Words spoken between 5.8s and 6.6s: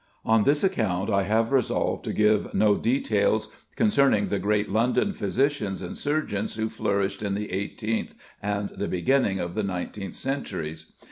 and surgeons